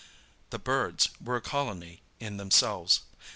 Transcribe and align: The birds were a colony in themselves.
The 0.49 0.57
birds 0.57 1.09
were 1.23 1.35
a 1.35 1.41
colony 1.41 2.01
in 2.19 2.37
themselves. 2.37 3.01